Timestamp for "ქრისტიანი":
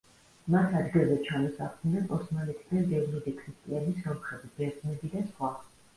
3.43-3.95